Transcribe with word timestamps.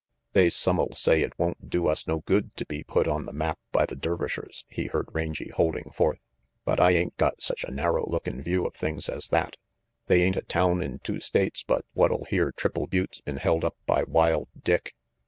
"They's 0.33 0.55
some'll 0.55 0.95
say 0.95 1.21
it 1.21 1.37
won't 1.37 1.69
do 1.69 1.85
us 1.87 2.07
no 2.07 2.21
good 2.21 2.55
to 2.57 2.65
be 2.65 2.83
put 2.83 3.07
on 3.07 3.27
the 3.27 3.31
map 3.31 3.59
by 3.71 3.85
the 3.85 3.95
Dervishers," 3.95 4.65
he 4.67 4.87
heard 4.87 5.09
Rangy 5.13 5.49
holding 5.49 5.91
forth, 5.91 6.17
"but 6.65 6.79
I 6.79 6.89
ain't 6.93 7.15
got 7.17 7.43
such 7.43 7.63
a 7.65 7.69
narrow 7.71 8.09
lookin 8.09 8.37
5 8.37 8.45
view 8.45 8.65
of 8.65 8.73
things 8.73 9.07
as 9.09 9.27
that. 9.27 9.57
They 10.07 10.23
ain't 10.23 10.37
a 10.37 10.41
town 10.41 10.81
in 10.81 10.97
two 11.03 11.19
states 11.19 11.61
but 11.61 11.85
what'll 11.93 12.25
hear 12.25 12.51
Triple 12.51 12.87
Butte's 12.87 13.21
been 13.21 13.37
held 13.37 13.63
up 13.63 13.77
by 13.85 14.01
Wild 14.01 14.47
Dick. 14.63 14.95